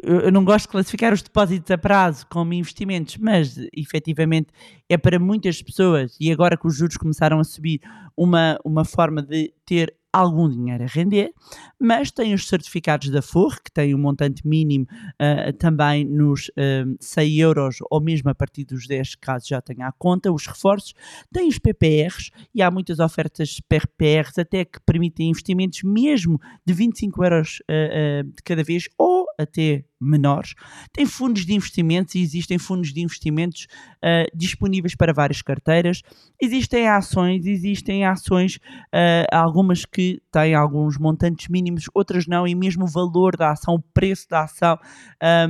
eu 0.04 0.32
não 0.32 0.44
gosto 0.44 0.66
de 0.66 0.72
classificar 0.72 1.14
os 1.14 1.22
depósitos 1.22 1.70
a 1.72 1.78
prazo 1.78 2.26
como 2.28 2.54
investimentos, 2.54 3.18
mas 3.18 3.58
efetivamente 3.74 4.48
é 4.90 4.98
para 4.98 5.20
muitas 5.20 5.62
pessoas, 5.62 6.18
e 6.20 6.32
agora 6.32 6.58
que 6.58 6.68
os 6.68 6.76
juros 6.76 6.98
começaram 6.98 7.40
a 7.40 7.44
subir, 7.44 7.80
uma, 8.18 8.58
uma 8.66 8.84
forma 8.84 9.22
de 9.22 9.54
ter 9.66 9.96
algum 10.20 10.50
dinheiro 10.50 10.84
a 10.84 10.88
render, 10.88 11.32
mas 11.80 12.10
tem 12.10 12.34
os 12.34 12.48
certificados 12.48 13.10
da 13.10 13.22
FOR, 13.22 13.62
que 13.62 13.72
tem 13.72 13.94
um 13.94 13.98
montante 13.98 14.48
mínimo 14.48 14.86
uh, 14.86 15.52
também 15.54 16.06
nos 16.06 16.48
uh, 16.50 16.96
100 17.00 17.36
euros, 17.36 17.78
ou 17.92 18.00
mesmo 18.02 18.30
a 18.30 18.36
partir 18.36 18.64
dos 18.64 18.88
10, 18.88 19.16
caso 19.16 19.46
já 19.48 19.62
tenha 19.62 19.88
a 19.88 19.92
conta, 19.92 20.32
os 20.32 20.48
reforços, 20.48 20.94
tem 21.34 21.50
os 21.50 21.60
PPRs, 21.60 22.32
e 22.54 22.62
há 22.62 22.72
muitas 22.72 23.00
ofertas 23.00 23.60
PPRs 23.68 24.40
até 24.40 24.64
que 24.64 24.80
permitem 24.86 25.30
investimentos 25.30 25.84
mesmo 25.84 26.40
de 26.66 26.74
25 26.74 27.24
euros 27.24 27.60
uh, 27.70 28.24
de 28.24 28.44
cada 28.44 28.64
vez, 28.64 28.88
ou 28.98 29.26
até 29.38 29.84
menores. 30.06 30.54
Tem 30.92 31.06
fundos 31.06 31.46
de 31.46 31.54
investimentos 31.54 32.16
e 32.16 32.22
existem 32.22 32.58
fundos 32.58 32.94
de 32.94 33.02
investimentos 33.02 33.68
uh, 34.04 34.38
disponíveis 34.38 34.96
para 34.96 35.14
várias 35.14 35.42
carteiras. 35.42 36.02
Existem 36.42 36.88
ações, 36.88 37.46
existem 37.46 38.06
ações, 38.06 38.58
uh, 38.58 39.28
algumas 39.32 39.86
que 39.86 40.22
têm 40.32 40.54
alguns 40.54 40.98
montantes 40.98 41.48
mínimos, 41.48 41.86
outras 41.94 42.28
não, 42.28 42.48
e 42.48 42.54
mesmo 42.54 42.86
o 42.86 42.88
valor 42.88 43.36
da 43.36 43.52
ação, 43.52 43.76
o 43.76 43.82
preço 43.94 44.28
da 44.30 44.44
ação, 44.44 44.78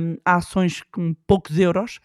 um, 0.00 0.16
há 0.24 0.36
ações 0.36 0.82
com 0.92 1.14
poucos 1.26 1.58
euros. 1.58 1.98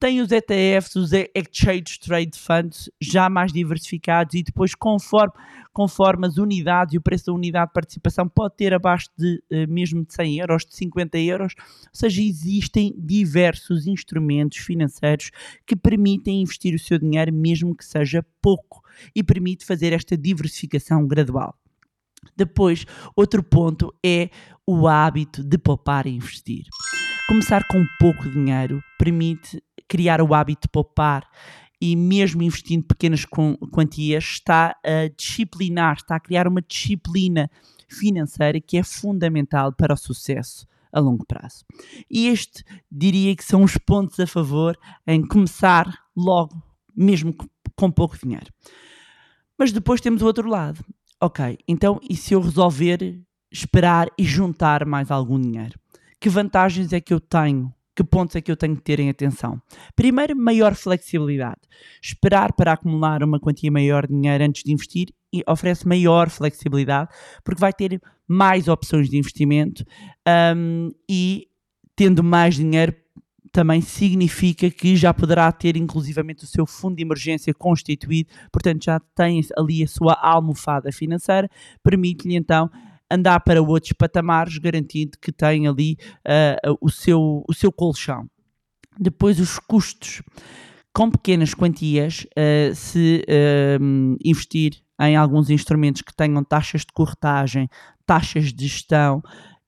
Tem 0.00 0.20
os 0.20 0.30
ETFs, 0.32 0.96
os 0.96 1.12
Exchange 1.12 2.00
Trade 2.00 2.38
Funds, 2.38 2.90
já 3.00 3.28
mais 3.28 3.52
diversificados 3.52 4.34
e 4.34 4.42
depois 4.42 4.74
conforme 4.74 5.32
conforme 5.72 6.26
as 6.26 6.36
unidades 6.36 6.94
e 6.94 6.98
o 6.98 7.00
preço 7.00 7.26
da 7.26 7.32
unidade 7.32 7.68
de 7.68 7.72
participação 7.72 8.28
pode 8.28 8.56
ter 8.56 8.74
abaixo 8.74 9.08
de 9.16 9.42
mesmo 9.68 10.04
de 10.04 10.12
100 10.12 10.40
euros, 10.40 10.66
de 10.66 10.76
50 10.76 11.18
euros, 11.18 11.54
seja, 11.92 12.22
existem 12.22 12.94
diversos 12.96 13.86
instrumentos 13.86 14.58
financeiros 14.58 15.30
que 15.66 15.76
permitem 15.76 16.42
investir 16.42 16.74
o 16.74 16.78
seu 16.78 16.98
dinheiro 16.98 17.32
mesmo 17.32 17.76
que 17.76 17.84
seja 17.84 18.24
pouco 18.40 18.82
e 19.14 19.22
permite 19.22 19.66
fazer 19.66 19.92
esta 19.92 20.16
diversificação 20.16 21.06
gradual. 21.06 21.54
Depois, 22.36 22.86
outro 23.16 23.42
ponto 23.42 23.94
é 24.04 24.30
o 24.66 24.86
hábito 24.86 25.42
de 25.42 25.58
poupar 25.58 26.06
e 26.06 26.10
investir. 26.10 26.64
Começar 27.28 27.66
com 27.66 27.84
pouco 27.98 28.28
dinheiro 28.30 28.82
permite 28.98 29.62
criar 29.88 30.22
o 30.22 30.34
hábito 30.34 30.62
de 30.62 30.72
poupar 30.72 31.28
e 31.80 31.96
mesmo 31.96 32.42
investindo 32.42 32.84
pequenas 32.84 33.24
quantias, 33.24 34.24
está 34.24 34.76
a 34.84 35.08
disciplinar, 35.16 35.96
está 35.96 36.16
a 36.16 36.20
criar 36.20 36.46
uma 36.46 36.62
disciplina 36.62 37.50
financeira 37.88 38.60
que 38.60 38.78
é 38.78 38.84
fundamental 38.84 39.72
para 39.72 39.92
o 39.92 39.96
sucesso 39.96 40.66
a 40.92 41.00
longo 41.00 41.24
prazo. 41.26 41.64
E 42.10 42.28
este 42.28 42.64
diria 42.90 43.34
que 43.34 43.44
são 43.44 43.62
os 43.62 43.76
pontos 43.78 44.20
a 44.20 44.26
favor 44.26 44.78
em 45.06 45.26
começar 45.26 45.86
logo, 46.16 46.62
mesmo 46.94 47.34
com 47.74 47.90
pouco 47.90 48.18
dinheiro. 48.18 48.52
Mas 49.58 49.72
depois 49.72 50.00
temos 50.00 50.22
o 50.22 50.26
outro 50.26 50.48
lado. 50.48 50.84
Ok, 51.20 51.58
então 51.66 52.00
e 52.08 52.16
se 52.16 52.34
eu 52.34 52.40
resolver 52.40 53.22
esperar 53.50 54.08
e 54.18 54.24
juntar 54.24 54.84
mais 54.84 55.10
algum 55.10 55.40
dinheiro? 55.40 55.78
Que 56.20 56.28
vantagens 56.28 56.92
é 56.92 57.00
que 57.00 57.12
eu 57.12 57.20
tenho 57.20 57.72
que 57.94 58.02
pontos 58.02 58.36
é 58.36 58.40
que 58.40 58.50
eu 58.50 58.56
tenho 58.56 58.76
que 58.76 58.82
ter 58.82 59.00
em 59.00 59.10
atenção? 59.10 59.60
Primeiro, 59.94 60.36
maior 60.36 60.74
flexibilidade. 60.74 61.60
Esperar 62.02 62.52
para 62.52 62.72
acumular 62.72 63.22
uma 63.22 63.38
quantia 63.38 63.70
maior 63.70 64.06
de 64.06 64.14
dinheiro 64.14 64.44
antes 64.44 64.62
de 64.62 64.72
investir 64.72 65.08
oferece 65.46 65.88
maior 65.88 66.28
flexibilidade, 66.28 67.10
porque 67.42 67.60
vai 67.60 67.72
ter 67.72 68.00
mais 68.28 68.68
opções 68.68 69.08
de 69.08 69.16
investimento 69.16 69.84
um, 70.56 70.90
e 71.08 71.48
tendo 71.96 72.22
mais 72.22 72.54
dinheiro 72.54 72.94
também 73.50 73.82
significa 73.82 74.70
que 74.70 74.96
já 74.96 75.12
poderá 75.12 75.52
ter 75.52 75.76
inclusivamente 75.76 76.44
o 76.44 76.46
seu 76.46 76.66
fundo 76.66 76.96
de 76.96 77.02
emergência 77.02 77.52
constituído, 77.52 78.30
portanto 78.50 78.84
já 78.84 78.98
tem 79.14 79.42
ali 79.56 79.82
a 79.82 79.86
sua 79.86 80.14
almofada 80.14 80.90
financeira, 80.90 81.48
permite-lhe 81.82 82.34
então 82.34 82.70
andar 83.12 83.40
para 83.40 83.62
outros 83.62 83.92
patamares, 83.92 84.58
garantindo 84.58 85.18
que 85.20 85.32
tem 85.32 85.66
ali 85.66 85.96
uh, 86.26 86.76
o, 86.80 86.90
seu, 86.90 87.44
o 87.48 87.54
seu 87.54 87.70
colchão. 87.70 88.26
Depois, 88.98 89.38
os 89.38 89.58
custos. 89.58 90.22
Com 90.94 91.10
pequenas 91.10 91.54
quantias, 91.54 92.26
uh, 92.36 92.74
se 92.74 93.24
uh, 93.26 94.16
investir 94.22 94.82
em 95.00 95.16
alguns 95.16 95.48
instrumentos 95.48 96.02
que 96.02 96.14
tenham 96.14 96.44
taxas 96.44 96.82
de 96.82 96.92
corretagem, 96.92 97.68
taxas 98.06 98.52
de 98.52 98.66
gestão, 98.66 99.22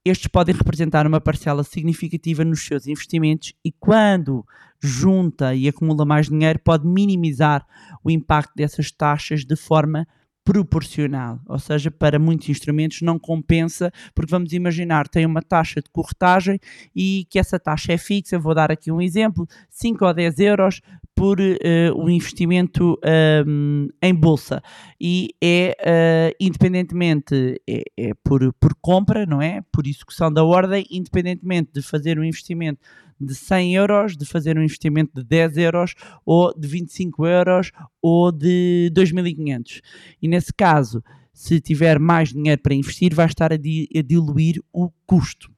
estes 0.05 0.27
podem 0.27 0.55
representar 0.55 1.07
uma 1.07 1.21
parcela 1.21 1.65
significativa 1.65 2.45
nos 2.45 2.67
seus 2.67 2.87
investimentos 2.87 3.55
e 3.65 3.73
quando 3.73 4.45
junta 4.79 5.55
e 5.55 5.67
acumula 5.67 6.05
mais 6.05 6.29
dinheiro 6.29 6.59
pode 6.63 6.87
minimizar 6.87 7.67
o 8.05 8.11
impacto 8.11 8.53
dessas 8.55 8.93
taxas 8.93 9.47
de 9.47 9.57
forma 9.57 10.07
proporcional, 10.45 11.41
ou 11.47 11.59
seja, 11.59 11.91
para 11.91 12.19
muitos 12.19 12.49
instrumentos 12.51 13.01
não 13.01 13.19
compensa, 13.19 13.91
porque 14.15 14.31
vamos 14.31 14.53
imaginar, 14.53 15.09
tem 15.09 15.25
uma 15.25 15.41
taxa 15.41 15.81
de 15.81 15.89
corretagem 15.91 16.61
e 16.95 17.27
que 17.31 17.39
essa 17.39 17.59
taxa 17.59 17.93
é 17.95 17.99
fixa, 17.99 18.39
vou 18.39 18.55
dar 18.55 18.71
aqui 18.71 18.93
um 18.93 19.01
exemplo, 19.01 19.49
5 19.71 20.05
ou 20.05 20.13
10 20.13 20.39
euros 20.41 20.81
por 21.25 21.41
uh, 21.41 22.11
investimento 22.11 23.01
um, 23.47 23.89
em 24.03 24.15
bolsa 24.15 24.63
e 25.01 25.31
é 25.43 25.75
uh, 25.81 26.37
independentemente, 26.39 27.63
é, 27.67 27.83
é, 27.97 28.11
por, 28.23 28.53
por 28.61 28.75
compra, 28.75 29.25
não 29.25 29.41
é? 29.41 29.63
Por 29.73 29.87
execução 29.87 30.31
da 30.31 30.45
ordem, 30.45 30.85
independentemente 30.91 31.71
de 31.73 31.81
fazer 31.81 32.19
um 32.19 32.25
investimento 32.25 32.79
de 33.19 33.35
100 33.35 33.75
euros, 33.75 34.17
de 34.19 34.27
fazer 34.27 34.59
um 34.59 34.63
investimento 34.63 35.13
de 35.15 35.25
10 35.25 35.57
euros, 35.57 35.95
ou 36.27 36.53
de 36.53 36.69
25 36.69 37.27
euros, 37.27 37.73
ou 38.03 38.31
de 38.31 38.93
2.500. 38.95 39.81
E 40.21 40.29
nesse 40.29 40.53
caso, 40.53 41.03
se 41.33 41.59
tiver 41.59 41.99
mais 41.99 42.35
dinheiro 42.35 42.61
para 42.61 42.75
investir, 42.75 43.15
vai 43.15 43.25
estar 43.25 43.51
a, 43.51 43.57
di 43.57 43.89
a 43.97 44.03
diluir 44.03 44.61
o 44.71 44.91
custo. 45.07 45.51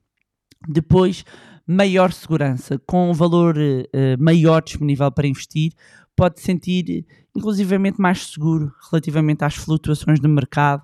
Depois, 0.68 1.24
maior 1.66 2.12
segurança, 2.12 2.78
com 2.86 3.10
um 3.10 3.12
valor 3.12 3.56
uh, 3.56 4.22
maior 4.22 4.62
disponível 4.62 5.10
para 5.10 5.26
investir, 5.26 5.72
pode 6.14 6.40
sentir 6.40 7.04
inclusivamente 7.36 8.00
mais 8.00 8.28
seguro 8.28 8.72
relativamente 8.90 9.44
às 9.44 9.56
flutuações 9.56 10.20
do 10.20 10.28
mercado 10.28 10.82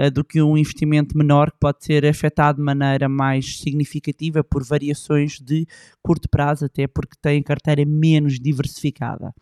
uh, 0.00 0.10
do 0.10 0.24
que 0.24 0.40
um 0.40 0.56
investimento 0.56 1.16
menor 1.16 1.50
que 1.52 1.58
pode 1.60 1.84
ser 1.84 2.06
afetado 2.06 2.58
de 2.58 2.64
maneira 2.64 3.08
mais 3.08 3.58
significativa 3.58 4.42
por 4.42 4.64
variações 4.64 5.38
de 5.38 5.66
curto 6.02 6.28
prazo, 6.28 6.64
até 6.64 6.86
porque 6.86 7.16
tem 7.20 7.42
carteira 7.42 7.84
menos 7.84 8.40
diversificada. 8.40 9.34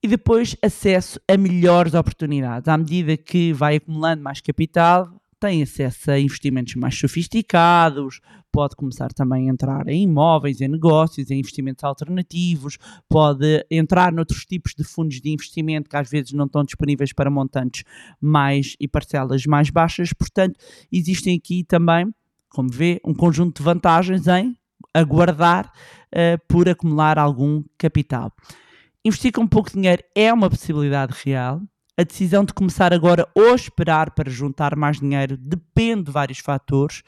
E 0.00 0.06
depois 0.06 0.56
acesso 0.62 1.20
a 1.26 1.36
melhores 1.36 1.92
oportunidades. 1.94 2.68
À 2.68 2.78
medida 2.78 3.16
que 3.16 3.52
vai 3.52 3.76
acumulando 3.76 4.22
mais 4.22 4.40
capital, 4.40 5.12
tem 5.40 5.62
acesso 5.62 6.10
a 6.10 6.18
investimentos 6.18 6.74
mais 6.74 6.98
sofisticados, 6.98 8.20
pode 8.50 8.74
começar 8.74 9.12
também 9.12 9.48
a 9.48 9.52
entrar 9.52 9.88
em 9.88 10.02
imóveis, 10.02 10.60
em 10.60 10.68
negócios, 10.68 11.30
em 11.30 11.38
investimentos 11.38 11.84
alternativos, 11.84 12.78
pode 13.08 13.64
entrar 13.70 14.12
noutros 14.12 14.44
tipos 14.44 14.74
de 14.76 14.84
fundos 14.84 15.20
de 15.20 15.30
investimento 15.30 15.88
que 15.88 15.96
às 15.96 16.08
vezes 16.08 16.32
não 16.32 16.46
estão 16.46 16.64
disponíveis 16.64 17.12
para 17.12 17.30
montantes 17.30 17.84
mais 18.20 18.74
e 18.80 18.88
parcelas 18.88 19.44
mais 19.46 19.70
baixas. 19.70 20.12
Portanto, 20.12 20.58
existem 20.90 21.36
aqui 21.36 21.64
também, 21.64 22.12
como 22.48 22.68
vê, 22.70 23.00
um 23.04 23.14
conjunto 23.14 23.58
de 23.58 23.62
vantagens 23.62 24.26
em 24.26 24.56
aguardar 24.92 25.72
uh, 26.12 26.46
por 26.48 26.68
acumular 26.68 27.18
algum 27.18 27.62
capital. 27.76 28.32
Investir 29.04 29.32
com 29.32 29.46
pouco 29.46 29.70
dinheiro 29.70 30.02
é 30.14 30.32
uma 30.32 30.50
possibilidade 30.50 31.14
real, 31.24 31.62
a 31.98 32.04
decisão 32.04 32.44
de 32.44 32.54
começar 32.54 32.94
agora 32.94 33.28
ou 33.34 33.56
esperar 33.56 34.12
para 34.12 34.30
juntar 34.30 34.76
mais 34.76 35.00
dinheiro 35.00 35.36
depende 35.36 36.04
de 36.04 36.12
vários 36.12 36.38
fatores, 36.38 37.02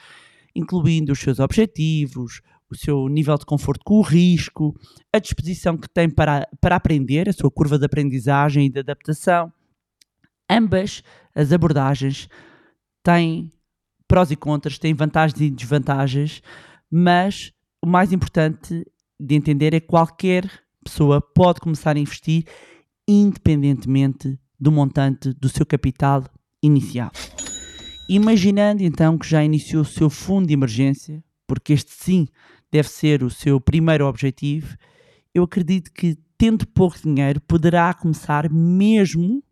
incluindo 0.53 1.13
os 1.13 1.21
seus 1.21 1.39
objetivos, 1.39 2.43
o 2.69 2.75
seu 2.75 3.09
nível 3.09 3.39
de 3.39 3.47
conforto 3.47 3.85
com 3.85 3.99
o 3.99 4.03
risco, 4.03 4.75
a 5.13 5.21
disposição 5.21 5.77
que 5.77 5.89
tem 5.89 6.11
para, 6.11 6.49
para 6.61 6.75
aprender, 6.75 7.29
a 7.29 7.33
sua 7.33 7.53
curva 7.53 7.79
de 7.79 7.87
aprendizagem 7.87 8.67
e 8.67 8.69
de 8.69 8.81
adaptação. 8.81 9.53
Ambas 10.51 11.05
as 11.37 11.53
abordagens 11.53 12.29
têm 13.05 13.49
prós 14.09 14.33
e 14.33 14.37
contras, 14.37 14.77
têm 14.77 14.93
vantagens 14.93 15.41
e 15.41 15.51
desvantagens, 15.51 16.43
mas 16.91 17.53
o 17.81 17.87
mais 17.87 18.13
importante 18.13 18.85
de 19.21 19.35
entender 19.37 19.73
é 19.73 19.79
que 19.79 19.87
qualquer 19.87 20.51
pessoa 20.83 21.21
pode 21.21 21.61
começar 21.61 21.95
a 21.95 22.01
investir 22.01 22.45
independentemente 23.07 24.37
do 24.61 24.71
montante 24.71 25.33
do 25.33 25.49
seu 25.49 25.65
capital 25.65 26.25
inicial. 26.63 27.11
Imaginando 28.09 28.83
então 28.83 29.17
que 29.17 29.29
já 29.29 29.43
iniciou 29.43 29.83
o 29.83 29.87
seu 29.87 30.11
fundo 30.11 30.49
de 30.49 30.53
emergência, 30.53 31.23
porque 31.47 31.73
este 31.73 31.93
sim 31.93 32.29
deve 32.71 32.89
ser 32.89 33.23
o 33.23 33.31
seu 33.31 33.61
primeiro 33.61 34.07
objetivo, 34.07 34.77
eu 35.35 35.45
acredito 35.45 35.91
que 35.93 36.19
tendo 36.37 36.67
pouco 36.67 36.99
dinheiro 37.01 37.41
poderá 37.41 37.93
começar 37.95 38.51
mesmo, 38.51 39.43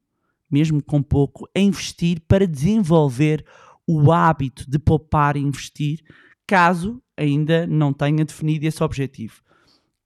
mesmo 0.50 0.82
com 0.82 1.02
pouco, 1.02 1.48
a 1.56 1.60
investir 1.60 2.20
para 2.26 2.46
desenvolver 2.46 3.44
o 3.86 4.10
hábito 4.12 4.68
de 4.68 4.78
poupar 4.78 5.36
e 5.36 5.40
investir, 5.40 6.00
caso 6.46 7.02
ainda 7.16 7.66
não 7.66 7.92
tenha 7.92 8.24
definido 8.24 8.66
esse 8.66 8.82
objetivo. 8.82 9.42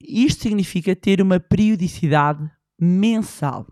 Isto 0.00 0.42
significa 0.42 0.94
ter 0.96 1.22
uma 1.22 1.38
periodicidade 1.38 2.50
mensal. 2.78 3.66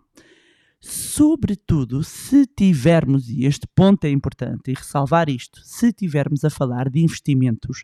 Sobretudo 0.83 2.03
se 2.03 2.47
tivermos, 2.47 3.29
e 3.29 3.45
este 3.45 3.67
ponto 3.75 4.03
é 4.05 4.09
importante, 4.09 4.71
e 4.71 4.73
ressalvar 4.73 5.29
isto, 5.29 5.61
se 5.63 5.93
tivermos 5.93 6.43
a 6.43 6.49
falar 6.49 6.89
de 6.89 6.99
investimentos 6.99 7.83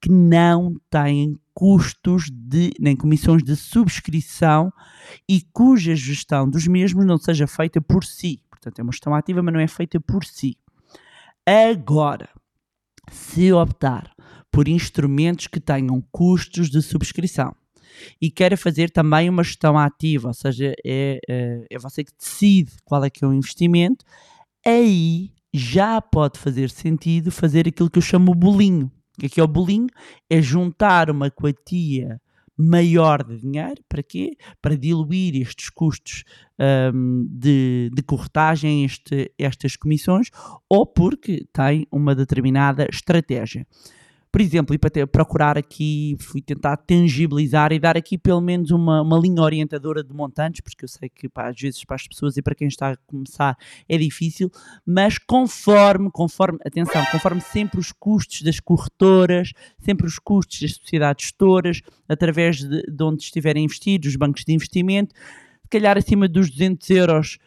que 0.00 0.10
não 0.10 0.74
têm 0.88 1.38
custos 1.52 2.30
de, 2.32 2.72
nem 2.80 2.96
comissões 2.96 3.42
de 3.42 3.54
subscrição 3.54 4.72
e 5.28 5.42
cuja 5.52 5.94
gestão 5.94 6.48
dos 6.48 6.66
mesmos 6.66 7.04
não 7.04 7.18
seja 7.18 7.46
feita 7.46 7.82
por 7.82 8.02
si. 8.02 8.40
Portanto, 8.48 8.78
é 8.78 8.82
uma 8.82 8.92
gestão 8.92 9.14
ativa, 9.14 9.42
mas 9.42 9.52
não 9.52 9.60
é 9.60 9.68
feita 9.68 10.00
por 10.00 10.24
si. 10.24 10.56
Agora, 11.46 12.30
se 13.10 13.52
optar 13.52 14.10
por 14.50 14.68
instrumentos 14.68 15.48
que 15.48 15.60
tenham 15.60 16.02
custos 16.10 16.70
de 16.70 16.80
subscrição 16.80 17.54
e 18.20 18.30
queira 18.30 18.56
fazer 18.56 18.90
também 18.90 19.28
uma 19.28 19.42
gestão 19.42 19.78
ativa, 19.78 20.28
ou 20.28 20.34
seja, 20.34 20.74
é, 20.84 21.18
é, 21.28 21.66
é 21.70 21.78
você 21.78 22.04
que 22.04 22.12
decide 22.16 22.72
qual 22.84 23.04
é 23.04 23.10
que 23.10 23.24
é 23.24 23.28
o 23.28 23.32
investimento, 23.32 24.04
aí 24.66 25.32
já 25.52 26.00
pode 26.00 26.38
fazer 26.38 26.70
sentido 26.70 27.30
fazer 27.30 27.66
aquilo 27.68 27.90
que 27.90 27.98
eu 27.98 28.02
chamo 28.02 28.34
bolinho. 28.34 28.90
O 29.16 29.20
que 29.20 29.26
é, 29.26 29.28
que 29.28 29.40
é 29.40 29.42
o 29.42 29.48
bolinho? 29.48 29.88
É 30.30 30.40
juntar 30.40 31.10
uma 31.10 31.30
quantia 31.30 32.20
maior 32.58 33.22
de 33.22 33.38
dinheiro, 33.38 33.80
para 33.88 34.02
quê? 34.02 34.36
Para 34.60 34.76
diluir 34.76 35.36
estes 35.36 35.70
custos 35.70 36.24
um, 36.92 37.24
de, 37.30 37.88
de 37.94 38.02
corretagem, 38.02 38.84
este, 38.84 39.32
estas 39.38 39.76
comissões, 39.76 40.28
ou 40.68 40.84
porque 40.84 41.46
tem 41.52 41.86
uma 41.90 42.16
determinada 42.16 42.88
estratégia. 42.90 43.64
Por 44.38 44.42
exemplo, 44.42 44.72
e 44.72 44.78
para 44.78 44.88
ter, 44.88 45.04
procurar 45.08 45.58
aqui, 45.58 46.16
fui 46.20 46.40
tentar 46.40 46.76
tangibilizar 46.76 47.72
e 47.72 47.80
dar 47.80 47.96
aqui 47.96 48.16
pelo 48.16 48.40
menos 48.40 48.70
uma, 48.70 49.02
uma 49.02 49.18
linha 49.18 49.42
orientadora 49.42 50.04
de 50.04 50.14
montantes, 50.14 50.60
porque 50.60 50.84
eu 50.84 50.88
sei 50.88 51.08
que 51.08 51.28
pá, 51.28 51.48
às 51.48 51.60
vezes 51.60 51.84
para 51.84 51.96
as 51.96 52.06
pessoas 52.06 52.36
e 52.36 52.40
para 52.40 52.54
quem 52.54 52.68
está 52.68 52.92
a 52.92 52.96
começar 52.98 53.58
é 53.88 53.98
difícil, 53.98 54.48
mas 54.86 55.18
conforme, 55.18 56.08
conforme, 56.12 56.56
atenção, 56.64 57.04
conforme 57.10 57.40
sempre 57.40 57.80
os 57.80 57.90
custos 57.90 58.42
das 58.42 58.60
corretoras, 58.60 59.52
sempre 59.80 60.06
os 60.06 60.20
custos 60.20 60.60
das 60.60 60.74
sociedades 60.74 61.24
gestoras, 61.24 61.82
através 62.08 62.58
de, 62.58 62.82
de 62.82 63.02
onde 63.02 63.24
estiverem 63.24 63.64
investidos, 63.64 64.10
os 64.10 64.14
bancos 64.14 64.44
de 64.44 64.52
investimento, 64.52 65.16
se 65.16 65.68
calhar 65.68 65.98
acima 65.98 66.28
dos 66.28 66.48
200 66.48 66.88
euros 66.90 67.38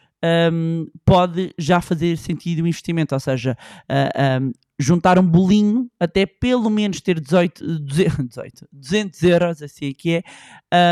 um, 0.52 0.86
pode 1.04 1.52
já 1.58 1.80
fazer 1.80 2.16
sentido 2.16 2.62
o 2.62 2.68
investimento, 2.68 3.14
ou 3.14 3.20
seja, 3.20 3.56
uh, 3.90 4.42
um, 4.42 4.52
juntar 4.82 5.18
um 5.18 5.26
bolinho 5.26 5.88
até 5.98 6.26
pelo 6.26 6.68
menos 6.68 7.00
ter 7.00 7.20
18, 7.20 7.80
18 7.80 8.68
200 8.72 9.22
euros, 9.22 9.62
assim 9.62 9.88
é 9.88 9.94
que 9.94 10.10
é, 10.16 10.22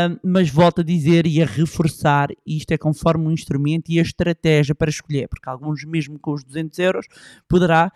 um, 0.09 0.17
mas 0.23 0.49
volto 0.49 0.81
a 0.81 0.83
dizer 0.83 1.27
e 1.27 1.41
a 1.41 1.45
reforçar, 1.45 2.29
isto 2.45 2.71
é 2.71 2.77
conforme 2.77 3.27
o 3.27 3.31
instrumento 3.31 3.89
e 3.89 3.99
a 3.99 4.01
estratégia 4.01 4.73
para 4.73 4.89
escolher, 4.89 5.27
porque 5.27 5.49
alguns 5.49 5.83
mesmo 5.83 6.17
com 6.19 6.33
os 6.33 6.43
200 6.43 6.79
euros 6.79 7.05
poderá 7.47 7.91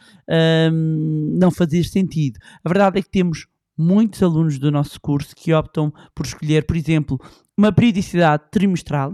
não 0.71 1.51
fazer 1.51 1.83
sentido. 1.83 2.39
A 2.63 2.69
verdade 2.69 2.99
é 2.99 3.01
que 3.01 3.09
temos 3.09 3.47
muitos 3.77 4.21
alunos 4.23 4.57
do 4.57 4.71
nosso 4.71 4.99
curso 4.99 5.35
que 5.35 5.53
optam 5.53 5.93
por 6.13 6.25
escolher, 6.25 6.65
por 6.65 6.75
exemplo, 6.75 7.19
uma 7.57 7.71
periodicidade 7.71 8.43
trimestral, 8.51 9.13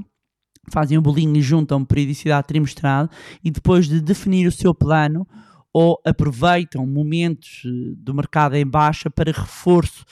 fazem 0.69 0.97
o 0.97 1.01
bolinho 1.01 1.35
e 1.35 1.41
juntam 1.41 1.83
periodicidade 1.83 2.47
trimestral 2.47 3.09
e 3.43 3.51
depois 3.51 3.87
de 3.87 3.99
definir 3.99 4.47
o 4.47 4.51
seu 4.51 4.73
plano 4.73 5.27
ou 5.73 5.99
aproveitam 6.05 6.85
momentos 6.85 7.63
eh, 7.65 7.69
do 7.97 8.13
mercado 8.13 8.55
em 8.55 8.65
baixa 8.65 9.09
para 9.09 9.31
reforço 9.31 10.05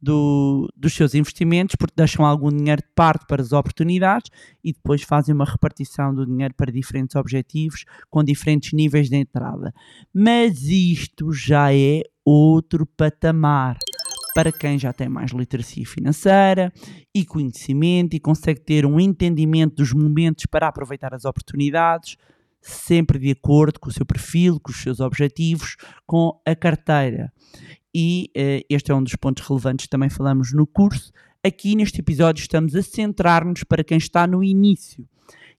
do, 0.00 0.68
dos 0.76 0.94
seus 0.94 1.14
investimentos, 1.14 1.74
porque 1.74 1.94
deixam 1.96 2.24
algum 2.24 2.50
dinheiro 2.50 2.82
de 2.82 2.92
parte 2.94 3.26
para 3.26 3.42
as 3.42 3.52
oportunidades 3.52 4.30
e 4.62 4.72
depois 4.72 5.02
fazem 5.02 5.34
uma 5.34 5.44
repartição 5.44 6.14
do 6.14 6.26
dinheiro 6.26 6.54
para 6.54 6.70
diferentes 6.70 7.16
objetivos 7.16 7.84
com 8.10 8.22
diferentes 8.22 8.72
níveis 8.72 9.08
de 9.08 9.16
entrada. 9.16 9.72
Mas 10.14 10.62
isto 10.64 11.32
já 11.32 11.74
é 11.74 12.02
outro 12.24 12.86
patamar 12.86 13.78
para 14.34 14.52
quem 14.52 14.78
já 14.78 14.92
tem 14.92 15.08
mais 15.08 15.30
literacia 15.30 15.86
financeira 15.86 16.70
e 17.14 17.24
conhecimento 17.24 18.14
e 18.14 18.20
consegue 18.20 18.60
ter 18.60 18.84
um 18.84 19.00
entendimento 19.00 19.76
dos 19.76 19.94
momentos 19.94 20.44
para 20.44 20.68
aproveitar 20.68 21.14
as 21.14 21.24
oportunidades, 21.24 22.18
sempre 22.66 23.18
de 23.18 23.30
acordo 23.30 23.78
com 23.78 23.88
o 23.88 23.92
seu 23.92 24.04
perfil, 24.04 24.58
com 24.60 24.70
os 24.70 24.82
seus 24.82 25.00
objetivos, 25.00 25.76
com 26.06 26.40
a 26.44 26.54
carteira. 26.54 27.32
E 27.94 28.30
uh, 28.36 28.64
este 28.68 28.90
é 28.90 28.94
um 28.94 29.02
dos 29.02 29.16
pontos 29.16 29.46
relevantes 29.46 29.86
que 29.86 29.90
também 29.90 30.10
falamos 30.10 30.52
no 30.52 30.66
curso. 30.66 31.12
Aqui 31.42 31.74
neste 31.76 32.00
episódio 32.00 32.42
estamos 32.42 32.74
a 32.74 32.82
centrar-nos 32.82 33.62
para 33.64 33.84
quem 33.84 33.98
está 33.98 34.26
no 34.26 34.42
início. 34.42 35.06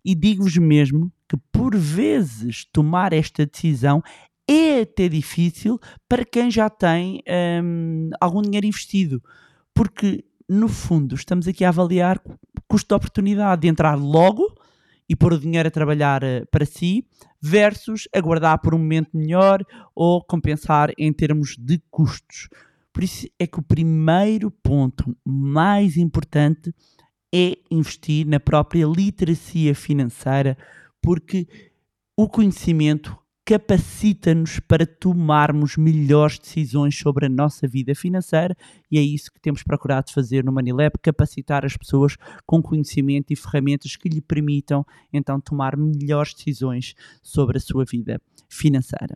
E 0.04 0.14
digo-vos 0.14 0.56
mesmo 0.58 1.12
que 1.28 1.38
por 1.52 1.76
vezes 1.76 2.66
tomar 2.72 3.14
esta 3.14 3.46
decisão 3.46 4.02
é 4.48 4.82
até 4.82 5.10
difícil 5.10 5.80
para 6.08 6.24
quem 6.24 6.50
já 6.50 6.70
tem 6.70 7.22
um, 7.64 8.10
algum 8.20 8.42
dinheiro 8.42 8.66
investido, 8.66 9.22
porque 9.74 10.24
no 10.48 10.70
fundo 10.70 11.16
estamos 11.16 11.48
aqui 11.48 11.66
a 11.66 11.70
avaliar 11.70 12.22
custo 12.68 12.88
de 12.88 12.96
oportunidade 12.96 13.62
de 13.62 13.68
entrar 13.68 13.96
logo 13.96 14.56
e 15.10 15.16
pôr 15.16 15.34
o 15.34 15.40
dinheiro 15.40 15.68
a 15.68 15.72
trabalhar 15.72 16.24
uh, 16.24 16.46
para 16.52 16.66
si, 16.66 17.06
versus 17.42 18.08
aguardar 18.14 18.60
por 18.62 18.74
um 18.74 18.78
momento 18.78 19.16
melhor 19.16 19.64
ou 19.96 20.24
compensar 20.24 20.92
em 20.98 21.12
termos 21.14 21.56
de 21.58 21.82
custos. 21.90 22.50
Por 22.92 23.04
isso 23.04 23.28
é 23.38 23.46
que 23.46 23.60
o 23.60 23.64
primeiro 23.64 24.50
ponto 24.50 25.16
mais 25.24 25.98
importante 25.98 26.74
é 27.34 27.58
investir 27.70 28.26
na 28.26 28.40
própria 28.40 28.86
literacia 28.86 29.76
financeira, 29.76 30.58
porque 31.02 31.48
o 32.18 32.28
conhecimento 32.28 33.16
capacita-nos 33.48 34.60
para 34.60 34.86
tomarmos 34.86 35.78
melhores 35.78 36.38
decisões 36.38 36.98
sobre 36.98 37.28
a 37.28 37.30
nossa 37.30 37.66
vida 37.66 37.96
financeira 37.96 38.54
e 38.92 39.00
é 39.00 39.02
isso 39.02 39.32
que 39.32 39.40
temos 39.40 39.64
procurado 39.64 40.12
fazer 40.12 40.44
no 40.44 40.52
Manilab, 40.52 40.98
capacitar 41.02 41.64
as 41.64 41.78
pessoas 41.78 42.18
com 42.46 42.62
conhecimento 42.62 43.32
e 43.32 43.38
ferramentas 43.38 43.96
que 43.96 44.10
lhe 44.10 44.20
permitam 44.20 44.86
então 45.14 45.40
tomar 45.40 45.78
melhores 45.78 46.34
decisões 46.34 46.94
sobre 47.24 47.58
a 47.58 47.62
sua 47.62 47.86
vida 47.86 48.22
financeira. 48.50 49.16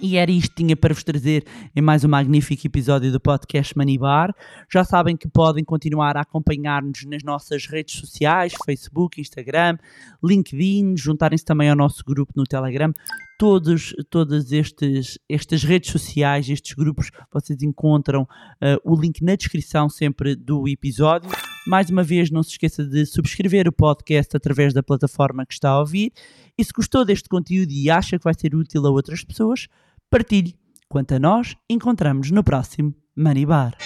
E 0.00 0.16
era 0.16 0.30
isto 0.30 0.50
que 0.50 0.62
tinha 0.62 0.76
para 0.76 0.94
vos 0.94 1.02
trazer 1.02 1.44
em 1.74 1.80
mais 1.80 2.04
um 2.04 2.08
magnífico 2.08 2.66
episódio 2.66 3.10
do 3.10 3.18
podcast 3.18 3.76
Money 3.76 3.98
Bar. 3.98 4.32
Já 4.72 4.84
sabem 4.84 5.16
que 5.16 5.26
podem 5.26 5.64
continuar 5.64 6.16
a 6.16 6.20
acompanhar-nos 6.20 7.04
nas 7.04 7.22
nossas 7.24 7.66
redes 7.66 7.96
sociais, 7.96 8.52
Facebook, 8.64 9.20
Instagram, 9.20 9.76
LinkedIn, 10.22 10.96
juntarem-se 10.96 11.44
também 11.44 11.68
ao 11.68 11.76
nosso 11.76 12.04
grupo 12.04 12.32
no 12.36 12.44
Telegram. 12.44 12.92
Todos, 13.38 13.94
todas 14.08 14.50
estes, 14.50 15.18
estas 15.28 15.62
redes 15.62 15.90
sociais, 15.90 16.48
estes 16.48 16.74
grupos, 16.74 17.10
vocês 17.30 17.62
encontram 17.62 18.22
uh, 18.22 18.80
o 18.82 18.98
link 18.98 19.22
na 19.22 19.36
descrição 19.36 19.90
sempre 19.90 20.34
do 20.34 20.66
episódio. 20.66 21.30
Mais 21.66 21.90
uma 21.90 22.02
vez, 22.02 22.30
não 22.30 22.42
se 22.42 22.52
esqueça 22.52 22.84
de 22.84 23.04
subscrever 23.04 23.68
o 23.68 23.72
podcast 23.72 24.34
através 24.36 24.72
da 24.72 24.82
plataforma 24.82 25.44
que 25.44 25.52
está 25.52 25.70
a 25.70 25.80
ouvir. 25.80 26.12
E 26.56 26.64
se 26.64 26.72
gostou 26.74 27.04
deste 27.04 27.28
conteúdo 27.28 27.72
e 27.72 27.90
acha 27.90 28.18
que 28.18 28.24
vai 28.24 28.34
ser 28.34 28.54
útil 28.54 28.86
a 28.86 28.90
outras 28.90 29.22
pessoas, 29.22 29.68
partilhe. 30.08 30.54
Quanto 30.88 31.12
a 31.12 31.18
nós, 31.18 31.56
encontramos 31.68 32.30
no 32.30 32.42
próximo 32.42 32.94
Money 33.14 33.44
Bar. 33.44 33.76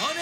Money! 0.00 0.16